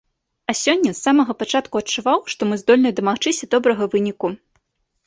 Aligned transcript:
А 0.51 0.53
сёння 0.61 0.93
з 0.95 0.99
самага 1.07 1.35
пачатку 1.41 1.75
адчуваў, 1.83 2.19
што 2.35 2.41
мы 2.53 2.61
здольныя 2.63 2.93
дамагчыся 3.03 3.45
добрага 3.57 3.83
выніку. 3.95 4.27